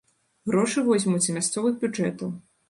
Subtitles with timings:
[0.51, 2.35] Грошы возьмуць з мясцовых бюджэтаў.